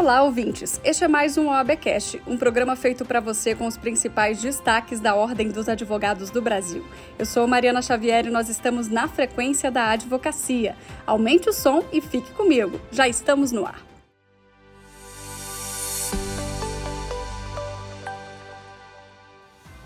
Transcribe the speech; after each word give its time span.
Olá, 0.00 0.22
ouvintes! 0.22 0.80
Este 0.82 1.04
é 1.04 1.08
mais 1.08 1.36
um 1.36 1.48
OABcast, 1.48 2.22
um 2.26 2.34
programa 2.34 2.74
feito 2.74 3.04
para 3.04 3.20
você 3.20 3.54
com 3.54 3.66
os 3.66 3.76
principais 3.76 4.40
destaques 4.40 4.98
da 4.98 5.14
Ordem 5.14 5.50
dos 5.50 5.68
Advogados 5.68 6.30
do 6.30 6.40
Brasil. 6.40 6.82
Eu 7.18 7.26
sou 7.26 7.46
Mariana 7.46 7.82
Xavier 7.82 8.26
e 8.26 8.30
nós 8.30 8.48
estamos 8.48 8.88
na 8.88 9.06
frequência 9.08 9.70
da 9.70 9.90
advocacia. 9.90 10.74
Aumente 11.06 11.50
o 11.50 11.52
som 11.52 11.84
e 11.92 12.00
fique 12.00 12.32
comigo. 12.32 12.80
Já 12.90 13.06
estamos 13.08 13.52
no 13.52 13.66
ar. 13.66 13.78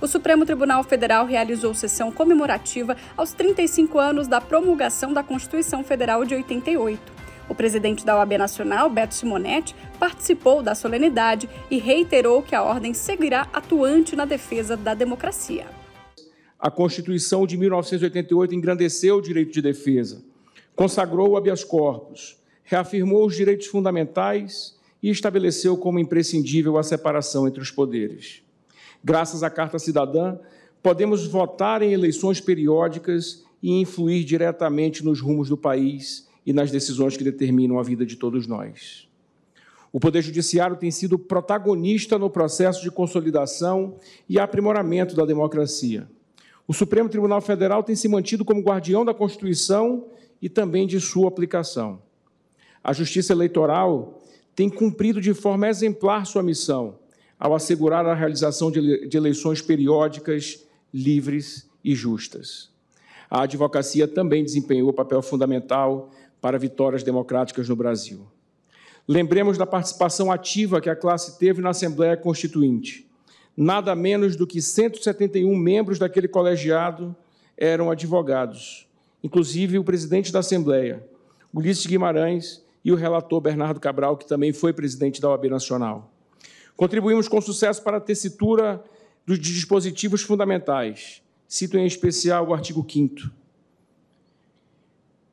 O 0.01 0.07
Supremo 0.07 0.47
Tribunal 0.47 0.85
Federal 0.85 1.27
realizou 1.27 1.75
sessão 1.75 2.13
comemorativa 2.13 2.97
aos 3.17 3.33
35 3.33 3.99
anos 3.99 4.29
da 4.29 4.41
promulgação 4.41 5.13
da 5.13 5.25
Constituição 5.25 5.83
Federal 5.83 6.25
de 6.25 6.37
88. 6.37 7.14
O 7.49 7.55
presidente 7.55 8.05
da 8.05 8.17
OAB 8.17 8.39
Nacional, 8.39 8.89
Beto 8.89 9.15
Simonetti, 9.15 9.75
participou 9.99 10.63
da 10.63 10.75
solenidade 10.75 11.49
e 11.71 11.79
reiterou 11.79 12.43
que 12.43 12.55
a 12.55 12.63
ordem 12.63 12.95
seguirá 12.95 13.49
atuante 13.53 14.17
na 14.17 14.25
defesa 14.25 14.77
da 14.77 14.95
democracia. 14.95 15.67
A 16.59 16.71
Constituição 16.71 17.47
de 17.47 17.59
1988 17.59 18.55
engrandeceu 18.55 19.17
o 19.17 19.23
direito 19.23 19.53
de 19.53 19.61
defesa, 19.61 20.25
consagrou 20.75 21.31
o 21.31 21.37
habeas 21.37 21.63
corpus, 21.63 22.39
reafirmou 22.63 23.27
os 23.27 23.37
direitos 23.37 23.67
fundamentais 23.67 24.75
e 25.03 25.11
estabeleceu 25.11 25.77
como 25.77 25.99
imprescindível 25.99 26.79
a 26.79 26.83
separação 26.83 27.47
entre 27.47 27.61
os 27.61 27.71
poderes. 27.71 28.43
Graças 29.05 29.43
à 29.43 29.51
Carta 29.51 29.79
Cidadã, 29.79 30.39
podemos 30.83 31.27
votar 31.27 31.83
em 31.83 31.93
eleições 31.93 32.41
periódicas 32.41 33.45
e 33.63 33.79
influir 33.79 34.25
diretamente 34.25 35.05
nos 35.05 35.21
rumos 35.21 35.51
do 35.51 35.59
país 35.59 36.27
e 36.47 36.53
nas 36.53 36.71
decisões 36.71 37.17
que 37.17 37.25
determinam 37.25 37.79
a 37.79 37.83
vida 37.83 38.05
de 38.05 38.17
todos 38.17 38.47
nós. 38.47 39.09
O 39.93 40.01
Poder 40.01 40.23
Judiciário 40.23 40.77
tem 40.77 40.91
sido 40.91 41.19
protagonista 41.19 42.19
no 42.19 42.29
processo 42.29 42.83
de 42.83 42.91
consolidação 42.91 43.97
e 44.29 44.41
aprimoramento 44.41 45.15
da 45.15 45.25
democracia. 45.25 46.09
O 46.67 46.73
Supremo 46.73 47.09
Tribunal 47.09 47.41
Federal 47.41 47.83
tem 47.83 47.95
se 47.95 48.09
mantido 48.09 48.45
como 48.45 48.63
guardião 48.63 49.05
da 49.05 49.15
Constituição 49.15 50.07
e 50.43 50.49
também 50.49 50.87
de 50.87 51.01
sua 51.01 51.29
aplicação. 51.29 52.03
A 52.83 52.93
Justiça 52.93 53.33
Eleitoral 53.33 54.19
tem 54.55 54.69
cumprido 54.69 55.21
de 55.21 55.33
forma 55.33 55.69
exemplar 55.69 56.27
sua 56.27 56.43
missão 56.43 56.99
ao 57.39 57.55
assegurar 57.55 58.07
a 58.07 58.15
realização 58.15 58.71
de 58.71 59.17
eleições 59.17 59.61
periódicas, 59.61 60.65
livres 60.93 61.69
e 61.85 61.95
justas. 61.95 62.71
A 63.31 63.43
advocacia 63.43 64.07
também 64.09 64.45
desempenhou 64.45 64.93
papel 64.93 65.21
fundamental 65.21 66.11
para 66.45 66.59
vitórias 66.59 67.03
democráticas 67.03 67.71
no 67.71 67.75
Brasil. 67.75 68.27
Lembremos 69.09 69.57
da 69.57 69.65
participação 69.65 70.31
ativa 70.31 70.79
que 70.79 70.91
a 70.91 70.95
classe 70.95 71.39
teve 71.39 71.63
na 71.63 71.71
Assembleia 71.71 72.19
Constituinte. 72.19 73.09
Nada 73.57 73.95
menos 73.95 74.37
do 74.37 74.47
que 74.47 74.61
171 74.61 75.57
membros 75.57 75.99
daquele 75.99 76.29
colegiado 76.29 77.17
eram 77.57 77.91
advogados, 77.91 78.87
inclusive 79.23 79.79
o 79.79 79.85
presidente 79.85 80.31
da 80.31 80.41
Assembleia, 80.41 81.03
Ulisses 81.51 81.87
Guimarães, 81.87 82.63
e 82.85 82.93
o 82.93 82.95
relator 82.95 83.41
Bernardo 83.41 83.81
Cabral, 83.81 84.15
que 84.15 84.29
também 84.29 84.53
foi 84.53 84.75
presidente 84.75 85.23
da 85.23 85.31
OAB 85.31 85.47
Nacional. 85.47 86.13
Contribuímos 86.77 87.27
com 87.27 87.41
sucesso 87.41 87.83
para 87.83 87.97
a 87.97 88.01
tessitura 88.01 88.85
dos 89.25 89.39
dispositivos 89.39 90.21
fundamentais. 90.21 91.23
Cito 91.49 91.79
em 91.79 91.87
especial 91.87 92.47
o 92.47 92.53
artigo 92.53 92.87
5 92.87 93.44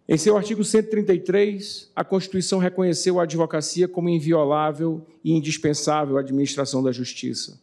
em 0.09 0.17
seu 0.17 0.35
artigo 0.35 0.63
133, 0.63 1.91
a 1.95 2.03
Constituição 2.03 2.59
reconheceu 2.59 3.19
a 3.19 3.23
advocacia 3.23 3.87
como 3.87 4.09
inviolável 4.09 5.05
e 5.23 5.31
indispensável 5.31 6.17
à 6.17 6.21
administração 6.21 6.83
da 6.83 6.91
justiça. 6.91 7.59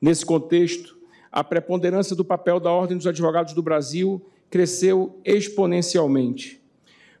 Nesse 0.00 0.26
contexto, 0.26 0.96
a 1.30 1.42
preponderância 1.42 2.14
do 2.14 2.24
papel 2.24 2.60
da 2.60 2.70
Ordem 2.70 2.96
dos 2.96 3.06
Advogados 3.06 3.54
do 3.54 3.62
Brasil 3.62 4.20
cresceu 4.50 5.18
exponencialmente. 5.24 6.60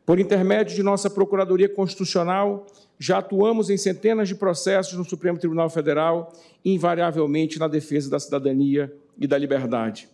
Por 0.04 0.20
intermédio 0.20 0.74
de 0.74 0.82
nossa 0.82 1.10
Procuradoria 1.10 1.68
Constitucional, 1.68 2.66
já 2.98 3.18
atuamos 3.18 3.70
em 3.70 3.76
centenas 3.76 4.28
de 4.28 4.34
processos 4.34 4.94
no 4.94 5.04
Supremo 5.04 5.38
Tribunal 5.38 5.68
Federal, 5.68 6.32
invariavelmente 6.64 7.58
na 7.58 7.68
defesa 7.68 8.08
da 8.08 8.20
cidadania 8.20 8.94
e 9.18 9.26
da 9.26 9.36
liberdade. 9.36 10.08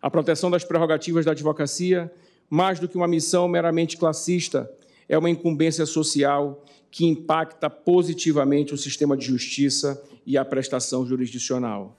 A 0.00 0.10
proteção 0.10 0.50
das 0.50 0.64
prerrogativas 0.64 1.24
da 1.24 1.32
advocacia 1.32 2.10
mais 2.50 2.80
do 2.80 2.88
que 2.88 2.96
uma 2.96 3.06
missão 3.06 3.46
meramente 3.46 3.96
classista, 3.96 4.68
é 5.08 5.16
uma 5.16 5.30
incumbência 5.30 5.86
social 5.86 6.64
que 6.90 7.06
impacta 7.06 7.70
positivamente 7.70 8.74
o 8.74 8.76
sistema 8.76 9.16
de 9.16 9.24
justiça 9.24 10.02
e 10.26 10.36
a 10.36 10.44
prestação 10.44 11.06
jurisdicional. 11.06 11.96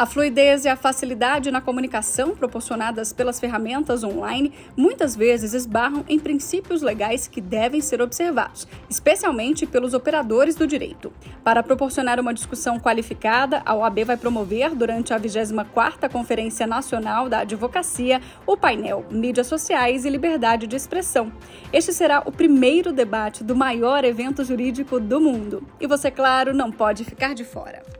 A 0.00 0.06
fluidez 0.06 0.64
e 0.64 0.68
a 0.70 0.76
facilidade 0.76 1.50
na 1.50 1.60
comunicação 1.60 2.34
proporcionadas 2.34 3.12
pelas 3.12 3.38
ferramentas 3.38 4.02
online 4.02 4.50
muitas 4.74 5.14
vezes 5.14 5.52
esbarram 5.52 6.06
em 6.08 6.18
princípios 6.18 6.80
legais 6.80 7.28
que 7.28 7.38
devem 7.38 7.82
ser 7.82 8.00
observados, 8.00 8.66
especialmente 8.88 9.66
pelos 9.66 9.92
operadores 9.92 10.54
do 10.54 10.66
direito. 10.66 11.12
Para 11.44 11.62
proporcionar 11.62 12.18
uma 12.18 12.32
discussão 12.32 12.80
qualificada, 12.80 13.60
a 13.66 13.74
OAB 13.74 14.04
vai 14.06 14.16
promover, 14.16 14.74
durante 14.74 15.12
a 15.12 15.20
24ª 15.20 16.10
Conferência 16.10 16.66
Nacional 16.66 17.28
da 17.28 17.40
Advocacia, 17.40 18.22
o 18.46 18.56
painel 18.56 19.04
Mídias 19.10 19.48
Sociais 19.48 20.06
e 20.06 20.08
Liberdade 20.08 20.66
de 20.66 20.76
Expressão. 20.76 21.30
Este 21.70 21.92
será 21.92 22.22
o 22.24 22.32
primeiro 22.32 22.90
debate 22.90 23.44
do 23.44 23.54
maior 23.54 24.02
evento 24.02 24.42
jurídico 24.44 24.98
do 24.98 25.20
mundo. 25.20 25.62
E 25.78 25.86
você, 25.86 26.10
claro, 26.10 26.54
não 26.54 26.72
pode 26.72 27.04
ficar 27.04 27.34
de 27.34 27.44
fora. 27.44 27.99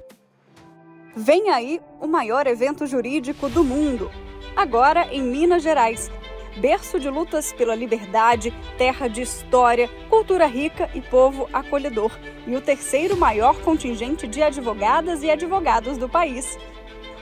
Vem 1.14 1.50
aí 1.50 1.80
o 2.00 2.06
maior 2.06 2.46
evento 2.46 2.86
jurídico 2.86 3.48
do 3.48 3.64
mundo, 3.64 4.12
agora 4.54 5.08
em 5.12 5.20
Minas 5.20 5.60
Gerais. 5.60 6.08
Berço 6.56 7.00
de 7.00 7.10
lutas 7.10 7.52
pela 7.52 7.74
liberdade, 7.74 8.54
terra 8.78 9.08
de 9.08 9.22
história, 9.22 9.88
cultura 10.08 10.46
rica 10.46 10.88
e 10.94 11.00
povo 11.00 11.48
acolhedor. 11.52 12.16
E 12.46 12.54
o 12.54 12.60
terceiro 12.60 13.16
maior 13.16 13.60
contingente 13.60 14.28
de 14.28 14.40
advogadas 14.40 15.24
e 15.24 15.30
advogados 15.30 15.98
do 15.98 16.08
país. 16.08 16.56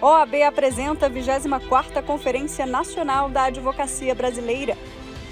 OAB 0.02 0.42
apresenta 0.42 1.06
a 1.06 1.10
24ª 1.10 2.02
Conferência 2.02 2.66
Nacional 2.66 3.30
da 3.30 3.44
Advocacia 3.44 4.14
Brasileira, 4.14 4.76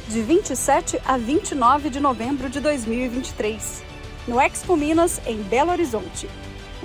de 0.08 0.22
27 0.22 0.98
a 1.04 1.18
29 1.18 1.90
de 1.90 2.00
novembro 2.00 2.48
de 2.48 2.60
2023, 2.60 3.84
no 4.26 4.40
Expo 4.40 4.76
Minas, 4.76 5.20
em 5.26 5.42
Belo 5.42 5.72
Horizonte 5.72 6.26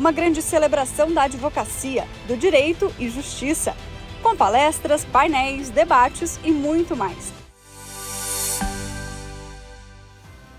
uma 0.02 0.12
grande 0.12 0.42
celebração 0.42 1.14
da 1.14 1.26
advocacia, 1.26 2.08
do 2.28 2.36
direito 2.36 2.92
e 2.98 3.08
justiça, 3.08 3.78
com 4.24 4.36
palestras, 4.36 5.06
painéis, 5.06 5.70
debates 5.70 6.40
e 6.44 6.52
muito 6.52 6.96
mais. 6.96 7.32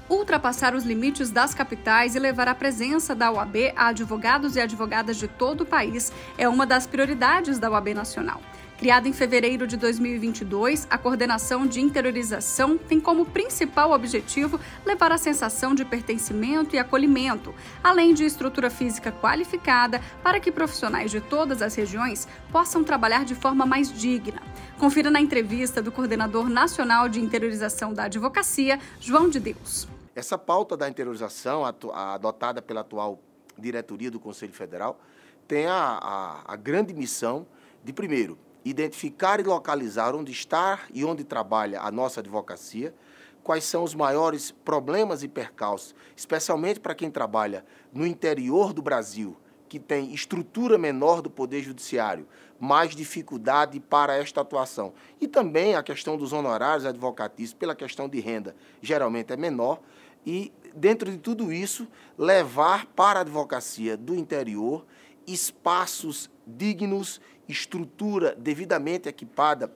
Ultrapassar 0.09 0.77
os 0.77 0.85
limites 0.85 1.33
das 1.33 1.55
capitais 1.55 2.15
e 2.15 2.21
levar 2.21 2.47
a 2.47 2.55
presença 2.55 3.17
da 3.17 3.33
UAB 3.33 3.73
a 3.75 3.89
advogados 3.89 4.55
e 4.55 4.61
advogadas 4.61 5.17
de 5.17 5.27
todo 5.27 5.63
o 5.63 5.67
país 5.67 6.13
é 6.39 6.49
uma 6.49 6.65
das 6.65 6.87
prioridades 6.87 7.59
da 7.59 7.69
UAB 7.69 7.95
Nacional. 7.95 8.41
Criada 8.83 9.09
em 9.09 9.13
fevereiro 9.13 9.65
de 9.65 9.77
2022, 9.77 10.89
a 10.91 10.99
coordenação 10.99 11.65
de 11.65 11.81
interiorização 11.81 12.77
tem 12.77 12.99
como 12.99 13.25
principal 13.25 13.93
objetivo 13.93 14.59
levar 14.85 15.13
a 15.13 15.19
sensação 15.19 15.73
de 15.73 15.85
pertencimento 15.85 16.75
e 16.75 16.81
acolhimento, 16.81 17.55
além 17.81 18.13
de 18.13 18.25
estrutura 18.25 18.69
física 18.69 19.13
qualificada 19.13 20.01
para 20.21 20.41
que 20.41 20.51
profissionais 20.51 21.13
de 21.13 21.21
todas 21.21 21.63
as 21.63 21.77
regiões 21.77 22.27
possam 22.51 22.83
trabalhar 22.83 23.25
de 23.25 23.37
forma 23.37 23.65
mais 23.65 23.89
digna. 23.93 24.43
Confira 24.81 25.13
na 25.13 25.21
entrevista 25.21 25.81
do 25.81 25.93
coordenador 25.93 26.49
nacional 26.49 27.09
de 27.09 27.21
interiorização 27.21 27.95
da 27.95 28.07
advocacia, 28.07 28.81
João 28.99 29.29
de 29.29 29.39
Deus. 29.39 29.87
Essa 30.13 30.37
pauta 30.37 30.77
da 30.77 30.89
interiorização, 30.89 31.65
adotada 31.65 32.61
pela 32.61 32.81
atual 32.81 33.23
diretoria 33.57 34.11
do 34.11 34.19
Conselho 34.19 34.53
Federal, 34.53 35.01
tem 35.47 35.67
a, 35.67 36.01
a, 36.03 36.53
a 36.55 36.57
grande 36.57 36.93
missão 36.93 37.47
de, 37.85 37.93
primeiro, 37.93 38.37
identificar 38.65 39.41
e 39.41 39.43
localizar 39.43 40.15
onde 40.15 40.33
está 40.33 40.81
e 40.93 41.05
onde 41.05 41.25
trabalha 41.25 41.81
a 41.81 41.91
nossa 41.91 42.21
advocacia, 42.21 42.95
quais 43.43 43.65
são 43.65 43.83
os 43.83 43.95
maiores 43.95 44.51
problemas 44.51 45.23
e 45.23 45.29
percalços, 45.29 45.95
especialmente 46.17 46.81
para 46.81 46.95
quem 46.95 47.11
trabalha 47.11 47.65
no 47.93 48.07
interior 48.07 48.73
do 48.73 48.81
Brasil, 48.81 49.37
que 49.69 49.79
tem 49.79 50.13
estrutura 50.13 50.77
menor 50.77 51.23
do 51.23 51.31
Poder 51.31 51.63
Judiciário, 51.63 52.29
mais 52.61 52.95
dificuldade 52.95 53.81
para 53.81 54.15
esta 54.17 54.43
atuação. 54.43 54.93
E 55.21 55.27
também 55.27 55.75
a 55.75 55.83
questão 55.83 56.17
dos 56.17 56.33
honorários 56.33 56.87
advocatícios, 56.87 57.55
pela 57.55 57.75
questão 57.75 58.09
de 58.09 58.21
renda, 58.21 58.55
geralmente 58.81 59.33
é 59.33 59.37
menor. 59.37 59.81
E, 60.25 60.53
dentro 60.77 61.11
de 61.11 61.19
tudo 61.19 61.53
isso, 61.53 61.89
levar 62.17 62.87
para 62.87 63.19
a 63.19 63.23
advocacia 63.23 63.97
do 63.97 64.15
interior 64.15 64.85
espaços 65.27 66.31
dignos 66.47 67.21
estrutura 67.49 68.35
devidamente 68.35 69.09
equipada 69.09 69.73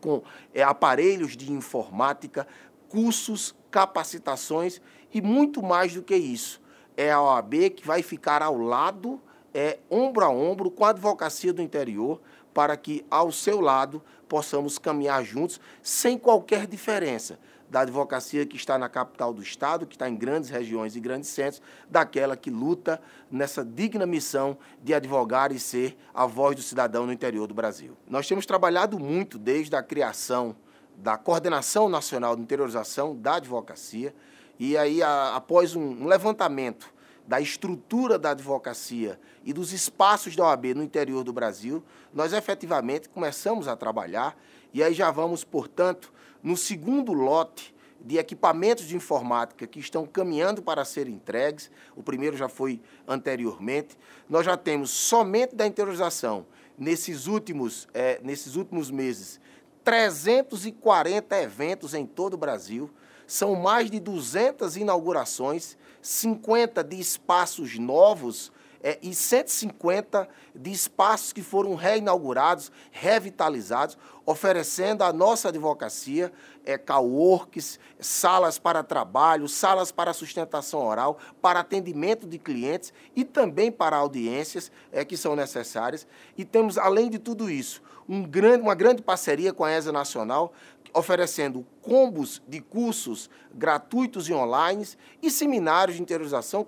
com 0.00 0.22
é, 0.54 0.62
aparelhos 0.62 1.36
de 1.36 1.52
informática, 1.52 2.46
cursos 2.88 3.54
capacitações 3.70 4.80
e 5.12 5.20
muito 5.20 5.62
mais 5.62 5.94
do 5.94 6.02
que 6.02 6.14
isso. 6.14 6.60
É 6.96 7.10
a 7.10 7.20
OAB 7.20 7.70
que 7.70 7.86
vai 7.86 8.02
ficar 8.02 8.42
ao 8.42 8.56
lado, 8.56 9.20
é, 9.52 9.78
ombro 9.90 10.24
a 10.24 10.28
ombro 10.28 10.70
com 10.70 10.84
a 10.84 10.90
advocacia 10.90 11.52
do 11.52 11.62
interior, 11.62 12.20
para 12.60 12.76
que 12.76 13.06
ao 13.10 13.32
seu 13.32 13.58
lado 13.58 14.02
possamos 14.28 14.76
caminhar 14.76 15.24
juntos 15.24 15.58
sem 15.82 16.18
qualquer 16.18 16.66
diferença 16.66 17.38
da 17.70 17.80
advocacia 17.80 18.44
que 18.44 18.54
está 18.54 18.76
na 18.76 18.86
capital 18.86 19.32
do 19.32 19.42
Estado, 19.42 19.86
que 19.86 19.94
está 19.94 20.10
em 20.10 20.14
grandes 20.14 20.50
regiões 20.50 20.94
e 20.94 21.00
grandes 21.00 21.30
centros, 21.30 21.62
daquela 21.88 22.36
que 22.36 22.50
luta 22.50 23.00
nessa 23.30 23.64
digna 23.64 24.04
missão 24.04 24.58
de 24.82 24.92
advogar 24.92 25.52
e 25.52 25.58
ser 25.58 25.96
a 26.12 26.26
voz 26.26 26.54
do 26.54 26.60
cidadão 26.60 27.06
no 27.06 27.14
interior 27.14 27.46
do 27.46 27.54
Brasil. 27.54 27.96
Nós 28.06 28.28
temos 28.28 28.44
trabalhado 28.44 28.98
muito 28.98 29.38
desde 29.38 29.74
a 29.74 29.82
criação 29.82 30.54
da 30.98 31.16
Coordenação 31.16 31.88
Nacional 31.88 32.36
de 32.36 32.42
Interiorização 32.42 33.16
da 33.16 33.36
Advocacia, 33.36 34.14
e 34.58 34.76
aí, 34.76 35.02
a, 35.02 35.34
após 35.34 35.74
um, 35.74 36.02
um 36.02 36.06
levantamento 36.06 36.92
da 37.30 37.40
estrutura 37.40 38.18
da 38.18 38.32
advocacia 38.32 39.16
e 39.44 39.52
dos 39.52 39.72
espaços 39.72 40.34
da 40.34 40.42
OAB 40.46 40.74
no 40.74 40.82
interior 40.82 41.22
do 41.22 41.32
Brasil, 41.32 41.80
nós 42.12 42.32
efetivamente 42.32 43.08
começamos 43.08 43.68
a 43.68 43.76
trabalhar 43.76 44.36
e 44.74 44.82
aí 44.82 44.92
já 44.92 45.12
vamos, 45.12 45.44
portanto, 45.44 46.12
no 46.42 46.56
segundo 46.56 47.12
lote 47.12 47.72
de 48.00 48.18
equipamentos 48.18 48.84
de 48.84 48.96
informática 48.96 49.64
que 49.64 49.78
estão 49.78 50.04
caminhando 50.06 50.60
para 50.60 50.84
serem 50.84 51.14
entregues, 51.14 51.70
o 51.94 52.02
primeiro 52.02 52.36
já 52.36 52.48
foi 52.48 52.80
anteriormente, 53.06 53.96
nós 54.28 54.44
já 54.44 54.56
temos 54.56 54.90
somente 54.90 55.54
da 55.54 55.64
interiorização, 55.64 56.44
nesses 56.76 57.28
últimos, 57.28 57.86
é, 57.94 58.18
nesses 58.24 58.56
últimos 58.56 58.90
meses, 58.90 59.40
340 59.84 61.40
eventos 61.40 61.94
em 61.94 62.04
todo 62.04 62.34
o 62.34 62.38
Brasil, 62.38 62.90
são 63.30 63.54
mais 63.54 63.88
de 63.88 64.00
200 64.00 64.76
inaugurações, 64.76 65.78
50 66.02 66.82
de 66.82 66.98
espaços 66.98 67.78
novos 67.78 68.50
é, 68.82 68.98
e 69.00 69.14
150 69.14 70.28
de 70.52 70.72
espaços 70.72 71.32
que 71.32 71.40
foram 71.40 71.76
reinaugurados, 71.76 72.72
revitalizados, 72.90 73.96
oferecendo 74.26 75.04
à 75.04 75.12
nossa 75.12 75.48
advocacia 75.48 76.32
é, 76.64 76.76
coworks, 76.76 77.78
salas 78.00 78.58
para 78.58 78.82
trabalho, 78.82 79.46
salas 79.46 79.92
para 79.92 80.12
sustentação 80.12 80.84
oral, 80.84 81.16
para 81.40 81.60
atendimento 81.60 82.26
de 82.26 82.36
clientes 82.36 82.92
e 83.14 83.24
também 83.24 83.70
para 83.70 83.96
audiências 83.96 84.72
é, 84.90 85.04
que 85.04 85.16
são 85.16 85.36
necessárias. 85.36 86.04
E 86.36 86.44
temos, 86.44 86.76
além 86.76 87.08
de 87.08 87.20
tudo 87.20 87.48
isso, 87.48 87.80
um 88.08 88.24
grande, 88.24 88.62
uma 88.62 88.74
grande 88.74 89.02
parceria 89.02 89.52
com 89.52 89.64
a 89.64 89.70
ESA 89.70 89.92
Nacional, 89.92 90.52
oferecendo 90.94 91.66
combos 91.80 92.42
de 92.48 92.60
cursos 92.60 93.30
gratuitos 93.54 94.28
e 94.28 94.32
online 94.32 94.86
e 95.22 95.30
seminários 95.30 95.96
de 95.96 96.02
interiorização. 96.02 96.66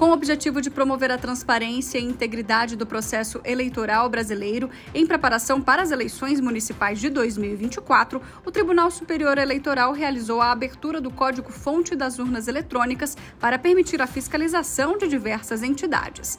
com 0.00 0.08
o 0.08 0.12
objetivo 0.14 0.62
de 0.62 0.70
promover 0.70 1.10
a 1.10 1.18
transparência 1.18 1.98
e 1.98 2.02
integridade 2.02 2.74
do 2.74 2.86
processo 2.86 3.38
eleitoral 3.44 4.08
brasileiro 4.08 4.70
em 4.94 5.06
preparação 5.06 5.60
para 5.60 5.82
as 5.82 5.90
eleições 5.90 6.40
municipais 6.40 6.98
de 6.98 7.10
2024, 7.10 8.18
o 8.42 8.50
Tribunal 8.50 8.90
Superior 8.90 9.36
Eleitoral 9.36 9.92
realizou 9.92 10.40
a 10.40 10.52
abertura 10.52 11.02
do 11.02 11.10
código-fonte 11.10 11.94
das 11.94 12.18
urnas 12.18 12.48
eletrônicas 12.48 13.14
para 13.38 13.58
permitir 13.58 14.00
a 14.00 14.06
fiscalização 14.06 14.96
de 14.96 15.06
diversas 15.06 15.62
entidades. 15.62 16.38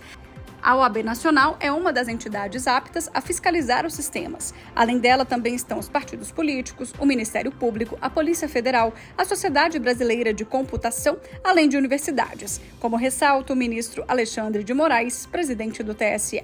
A 0.63 0.75
OAB 0.75 0.97
Nacional 0.97 1.57
é 1.59 1.71
uma 1.71 1.91
das 1.91 2.07
entidades 2.07 2.67
aptas 2.67 3.09
a 3.15 3.19
fiscalizar 3.19 3.83
os 3.83 3.95
sistemas. 3.95 4.53
Além 4.75 4.99
dela, 4.99 5.25
também 5.25 5.55
estão 5.55 5.79
os 5.79 5.89
partidos 5.89 6.31
políticos, 6.31 6.93
o 6.99 7.05
Ministério 7.05 7.51
Público, 7.51 7.97
a 7.99 8.11
Polícia 8.11 8.47
Federal, 8.47 8.93
a 9.17 9.25
Sociedade 9.25 9.79
Brasileira 9.79 10.31
de 10.31 10.45
Computação, 10.45 11.17
além 11.43 11.67
de 11.67 11.77
universidades, 11.77 12.61
como 12.79 12.95
ressalta 12.95 13.53
o 13.53 13.55
ministro 13.55 14.05
Alexandre 14.07 14.63
de 14.63 14.71
Moraes, 14.71 15.25
presidente 15.25 15.81
do 15.81 15.95
TSE. 15.95 16.43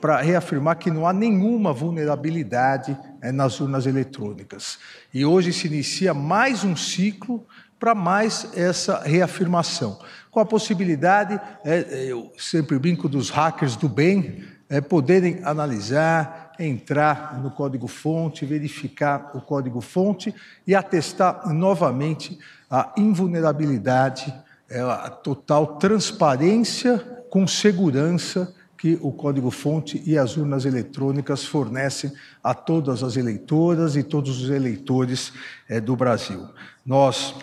Para 0.00 0.22
reafirmar 0.22 0.78
que 0.78 0.90
não 0.90 1.06
há 1.06 1.12
nenhuma 1.12 1.70
vulnerabilidade 1.70 2.96
é, 3.20 3.30
nas 3.30 3.60
urnas 3.60 3.84
eletrônicas. 3.84 4.78
E 5.12 5.26
hoje 5.26 5.52
se 5.52 5.66
inicia 5.66 6.14
mais 6.14 6.64
um 6.64 6.74
ciclo 6.74 7.46
para 7.78 7.94
mais 7.94 8.48
essa 8.56 9.00
reafirmação 9.00 9.98
com 10.30 10.40
a 10.40 10.46
possibilidade, 10.46 11.40
é, 11.64 12.04
eu 12.04 12.32
sempre 12.38 12.78
brinco 12.78 13.08
dos 13.08 13.30
hackers 13.30 13.76
do 13.76 13.88
bem, 13.88 14.44
é, 14.68 14.80
poderem 14.80 15.40
analisar, 15.42 16.52
entrar 16.58 17.40
no 17.40 17.50
código-fonte, 17.50 18.44
verificar 18.44 19.32
o 19.34 19.40
código-fonte 19.40 20.34
e 20.66 20.74
atestar 20.74 21.52
novamente 21.52 22.38
a 22.70 22.92
invulnerabilidade, 22.96 24.32
é, 24.68 24.80
a 24.80 25.08
total 25.08 25.78
transparência 25.78 26.98
com 27.30 27.46
segurança 27.46 28.54
que 28.76 28.96
o 29.02 29.10
código-fonte 29.10 30.00
e 30.06 30.16
as 30.16 30.36
urnas 30.36 30.64
eletrônicas 30.64 31.44
fornecem 31.44 32.12
a 32.44 32.54
todas 32.54 33.02
as 33.02 33.16
eleitoras 33.16 33.96
e 33.96 34.04
todos 34.04 34.40
os 34.40 34.50
eleitores 34.50 35.32
é, 35.68 35.80
do 35.80 35.96
Brasil. 35.96 36.48
Nós 36.86 37.34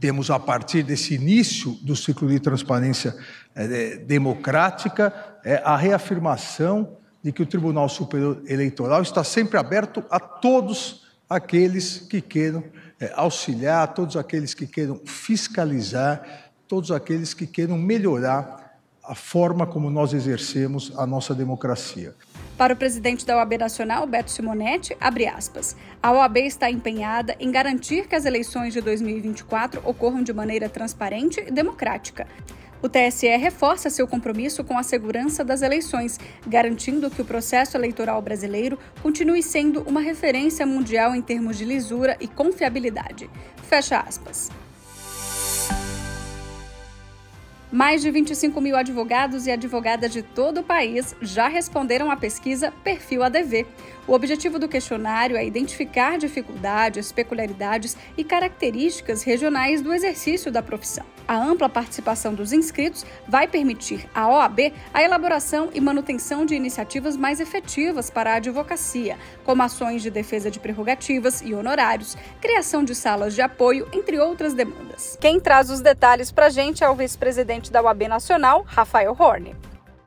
temos, 0.00 0.30
a 0.30 0.38
partir 0.38 0.82
desse 0.82 1.14
início 1.14 1.72
do 1.82 1.96
ciclo 1.96 2.28
de 2.28 2.38
transparência 2.38 3.16
é, 3.54 3.96
democrática, 3.96 5.12
é, 5.44 5.60
a 5.64 5.76
reafirmação 5.76 6.96
de 7.22 7.32
que 7.32 7.42
o 7.42 7.46
Tribunal 7.46 7.88
Superior 7.88 8.42
Eleitoral 8.46 9.02
está 9.02 9.24
sempre 9.24 9.58
aberto 9.58 10.04
a 10.10 10.20
todos 10.20 11.06
aqueles 11.28 11.98
que 11.98 12.20
queiram 12.20 12.62
é, 13.00 13.12
auxiliar, 13.14 13.94
todos 13.94 14.16
aqueles 14.16 14.54
que 14.54 14.66
queiram 14.66 15.00
fiscalizar, 15.04 16.50
todos 16.68 16.90
aqueles 16.90 17.34
que 17.34 17.46
queiram 17.46 17.78
melhorar 17.78 18.78
a 19.02 19.14
forma 19.14 19.66
como 19.66 19.90
nós 19.90 20.12
exercemos 20.12 20.92
a 20.96 21.06
nossa 21.06 21.34
democracia. 21.34 22.14
Para 22.56 22.72
o 22.72 22.76
presidente 22.76 23.26
da 23.26 23.36
OAB 23.36 23.58
Nacional, 23.58 24.06
Beto 24.06 24.30
Simonetti, 24.30 24.96
abre 25.00 25.26
aspas. 25.26 25.76
A 26.00 26.12
OAB 26.12 26.36
está 26.38 26.70
empenhada 26.70 27.34
em 27.40 27.50
garantir 27.50 28.06
que 28.06 28.14
as 28.14 28.24
eleições 28.24 28.72
de 28.72 28.80
2024 28.80 29.82
ocorram 29.84 30.22
de 30.22 30.32
maneira 30.32 30.68
transparente 30.68 31.40
e 31.40 31.50
democrática. 31.50 32.28
O 32.80 32.88
TSE 32.88 33.26
reforça 33.36 33.90
seu 33.90 34.06
compromisso 34.06 34.62
com 34.62 34.78
a 34.78 34.84
segurança 34.84 35.42
das 35.42 35.62
eleições, 35.62 36.20
garantindo 36.46 37.10
que 37.10 37.22
o 37.22 37.24
processo 37.24 37.76
eleitoral 37.76 38.22
brasileiro 38.22 38.78
continue 39.02 39.42
sendo 39.42 39.82
uma 39.82 40.00
referência 40.00 40.64
mundial 40.64 41.14
em 41.14 41.22
termos 41.22 41.58
de 41.58 41.64
lisura 41.64 42.16
e 42.20 42.28
confiabilidade. 42.28 43.28
Fecha 43.68 43.98
aspas. 43.98 44.50
Mais 47.74 48.02
de 48.02 48.08
25 48.08 48.60
mil 48.60 48.76
advogados 48.76 49.48
e 49.48 49.50
advogadas 49.50 50.12
de 50.12 50.22
todo 50.22 50.60
o 50.60 50.62
país 50.62 51.12
já 51.20 51.48
responderam 51.48 52.08
à 52.08 52.16
pesquisa 52.16 52.72
Perfil 52.84 53.24
ADV. 53.24 53.66
O 54.06 54.12
objetivo 54.12 54.60
do 54.60 54.68
questionário 54.68 55.36
é 55.36 55.44
identificar 55.44 56.16
dificuldades, 56.16 57.10
peculiaridades 57.10 57.96
e 58.16 58.22
características 58.22 59.24
regionais 59.24 59.82
do 59.82 59.92
exercício 59.92 60.52
da 60.52 60.62
profissão. 60.62 61.13
A 61.26 61.36
ampla 61.36 61.70
participação 61.70 62.34
dos 62.34 62.52
inscritos 62.52 63.04
vai 63.26 63.48
permitir 63.48 64.06
à 64.14 64.28
OAB 64.28 64.74
a 64.92 65.02
elaboração 65.02 65.70
e 65.72 65.80
manutenção 65.80 66.44
de 66.44 66.54
iniciativas 66.54 67.16
mais 67.16 67.40
efetivas 67.40 68.10
para 68.10 68.32
a 68.32 68.36
advocacia, 68.36 69.18
como 69.42 69.62
ações 69.62 70.02
de 70.02 70.10
defesa 70.10 70.50
de 70.50 70.60
prerrogativas 70.60 71.40
e 71.40 71.54
honorários, 71.54 72.14
criação 72.42 72.84
de 72.84 72.94
salas 72.94 73.34
de 73.34 73.40
apoio, 73.40 73.88
entre 73.92 74.18
outras 74.18 74.52
demandas. 74.52 75.16
Quem 75.18 75.40
traz 75.40 75.70
os 75.70 75.80
detalhes 75.80 76.30
para 76.30 76.46
a 76.46 76.50
gente 76.50 76.84
é 76.84 76.88
o 76.88 76.94
vice-presidente 76.94 77.72
da 77.72 77.82
OAB 77.82 78.02
Nacional, 78.02 78.62
Rafael 78.66 79.16
Horne. 79.18 79.56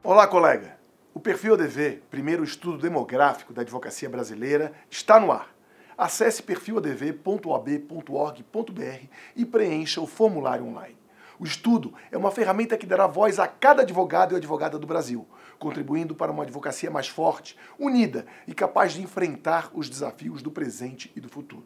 Olá, 0.04 0.28
colega. 0.28 0.78
O 1.16 1.20
perfil 1.20 1.56
ADV, 1.56 2.04
primeiro 2.12 2.44
estudo 2.44 2.78
demográfico 2.78 3.52
da 3.52 3.64
advocacia 3.64 4.08
brasileira, 4.08 4.72
está 4.88 5.20
no 5.20 5.32
ar. 5.32 5.50
Acesse 5.98 6.44
perfiladv.oab.org.br 6.44 9.08
e 9.36 9.44
preencha 9.44 10.00
o 10.00 10.06
formulário 10.06 10.64
online. 10.64 11.07
O 11.40 11.46
estudo 11.46 11.94
é 12.12 12.18
uma 12.18 12.32
ferramenta 12.32 12.76
que 12.78 12.88
dará 12.88 13.06
voz 13.06 13.38
a 13.38 13.48
cada 13.48 13.84
advogado 13.84 14.34
e 14.34 14.38
advogada 14.38 14.80
do 14.80 14.88
Brasil, 14.88 15.28
contribuindo 15.60 16.16
para 16.16 16.32
uma 16.32 16.42
advocacia 16.42 16.90
mais 16.90 17.08
forte, 17.08 17.56
unida 17.78 18.26
e 18.48 18.54
capaz 18.56 18.94
de 18.94 19.04
enfrentar 19.04 19.70
os 19.74 19.88
desafios 19.88 20.42
do 20.42 20.50
presente 20.50 21.12
e 21.16 21.22
do 21.22 21.30
futuro. 21.30 21.66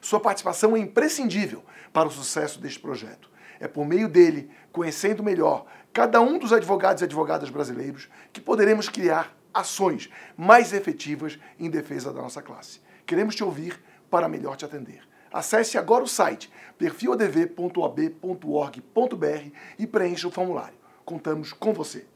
Sua 0.00 0.18
participação 0.18 0.76
é 0.76 0.80
imprescindível 0.80 1.64
para 1.92 2.08
o 2.08 2.10
sucesso 2.10 2.60
deste 2.60 2.80
projeto. 2.80 3.30
É 3.60 3.68
por 3.68 3.86
meio 3.86 4.08
dele, 4.08 4.50
conhecendo 4.72 5.22
melhor 5.22 5.66
cada 5.92 6.20
um 6.20 6.36
dos 6.36 6.52
advogados 6.52 7.00
e 7.00 7.04
advogadas 7.04 7.48
brasileiros, 7.48 8.08
que 8.32 8.40
poderemos 8.40 8.88
criar 8.88 9.36
ações 9.54 10.10
mais 10.36 10.72
efetivas 10.72 11.38
em 11.60 11.70
defesa 11.70 12.12
da 12.12 12.20
nossa 12.20 12.42
classe. 12.42 12.80
Queremos 13.06 13.36
te 13.36 13.44
ouvir 13.44 13.80
para 14.10 14.28
melhor 14.28 14.56
te 14.56 14.64
atender. 14.64 15.02
Acesse 15.32 15.78
agora 15.78 16.04
o 16.04 16.08
site 16.08 16.52
perfiladv.ab.org.br 16.76 19.50
e 19.78 19.86
preencha 19.86 20.28
o 20.28 20.30
formulário. 20.30 20.76
Contamos 21.04 21.52
com 21.52 21.72
você. 21.72 22.11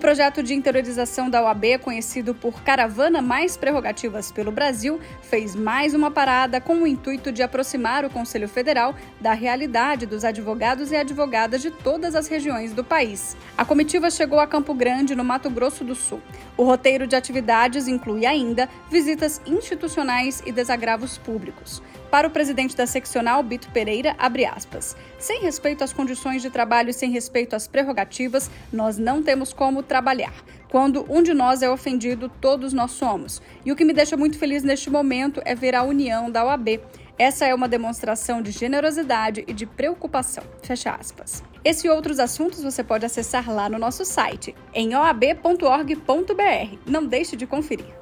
Projeto 0.00 0.42
de 0.42 0.54
interiorização 0.54 1.28
da 1.28 1.42
OAB, 1.42 1.78
conhecido 1.82 2.34
por 2.34 2.62
Caravana 2.62 3.20
Mais 3.20 3.56
Prerrogativas 3.56 4.32
pelo 4.32 4.50
Brasil, 4.50 4.98
fez 5.20 5.54
mais 5.54 5.92
uma 5.92 6.10
parada 6.10 6.58
com 6.58 6.82
o 6.82 6.86
intuito 6.86 7.30
de 7.30 7.42
aproximar 7.42 8.02
o 8.04 8.10
Conselho 8.10 8.48
Federal 8.48 8.94
da 9.20 9.34
realidade 9.34 10.06
dos 10.06 10.24
advogados 10.24 10.90
e 10.90 10.96
advogadas 10.96 11.60
de 11.60 11.70
todas 11.70 12.14
as 12.14 12.26
regiões 12.26 12.72
do 12.72 12.82
país. 12.82 13.36
A 13.58 13.64
comitiva 13.64 14.10
chegou 14.10 14.40
a 14.40 14.46
Campo 14.46 14.72
Grande, 14.72 15.14
no 15.14 15.22
Mato 15.22 15.50
Grosso 15.50 15.84
do 15.84 15.94
Sul. 15.94 16.22
O 16.56 16.64
roteiro 16.64 17.06
de 17.06 17.14
atividades 17.14 17.86
inclui 17.86 18.24
ainda 18.24 18.70
visitas 18.90 19.42
institucionais 19.46 20.42
e 20.46 20.50
desagravos 20.50 21.18
públicos. 21.18 21.82
Para 22.10 22.26
o 22.26 22.30
presidente 22.30 22.76
da 22.76 22.86
seccional, 22.86 23.40
Bito 23.40 23.70
Pereira, 23.70 24.16
abre 24.18 24.44
aspas. 24.44 24.96
Sem 25.16 25.40
respeito 25.40 25.84
às 25.84 25.92
condições 25.92 26.42
de 26.42 26.50
trabalho 26.50 26.90
e 26.90 26.92
sem 26.92 27.10
respeito 27.10 27.54
às 27.54 27.68
prerrogativas, 27.68 28.50
nós 28.72 28.98
não 28.98 29.22
temos 29.22 29.52
como 29.52 29.82
trabalhar. 29.82 30.34
Quando 30.68 31.06
um 31.08 31.22
de 31.22 31.32
nós 31.32 31.62
é 31.62 31.70
ofendido, 31.70 32.28
todos 32.40 32.72
nós 32.72 32.90
somos. 32.90 33.40
E 33.64 33.70
o 33.70 33.76
que 33.76 33.84
me 33.84 33.92
deixa 33.92 34.16
muito 34.16 34.38
feliz 34.38 34.64
neste 34.64 34.90
momento 34.90 35.40
é 35.44 35.54
ver 35.54 35.74
a 35.74 35.84
união 35.84 36.28
da 36.28 36.44
OAB. 36.44 36.80
Essa 37.16 37.46
é 37.46 37.54
uma 37.54 37.68
demonstração 37.68 38.42
de 38.42 38.50
generosidade 38.50 39.44
e 39.46 39.52
de 39.52 39.66
preocupação. 39.66 40.42
Fecha 40.62 40.90
aspas. 40.90 41.44
Esse 41.64 41.86
e 41.86 41.90
outros 41.90 42.18
assuntos 42.18 42.62
você 42.62 42.82
pode 42.82 43.06
acessar 43.06 43.48
lá 43.52 43.68
no 43.68 43.78
nosso 43.78 44.04
site, 44.04 44.54
em 44.74 44.96
oab.org.br. 44.96 46.78
Não 46.86 47.06
deixe 47.06 47.36
de 47.36 47.46
conferir. 47.46 47.99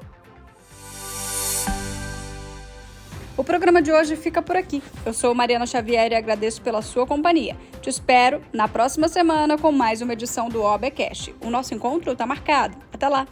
O 3.39 3.43
programa 3.43 3.81
de 3.81 3.89
hoje 3.89 4.17
fica 4.17 4.41
por 4.41 4.57
aqui. 4.57 4.83
Eu 5.05 5.13
sou 5.13 5.33
Mariana 5.33 5.65
Xavier 5.65 6.11
e 6.11 6.15
agradeço 6.15 6.61
pela 6.61 6.81
sua 6.81 7.07
companhia. 7.07 7.55
Te 7.81 7.89
espero 7.89 8.41
na 8.51 8.67
próxima 8.67 9.07
semana 9.07 9.57
com 9.57 9.71
mais 9.71 10.01
uma 10.01 10.11
edição 10.11 10.49
do 10.49 10.61
OBcast. 10.61 11.33
O 11.39 11.49
nosso 11.49 11.73
encontro 11.73 12.11
está 12.11 12.25
marcado. 12.25 12.75
Até 12.91 13.07
lá! 13.07 13.25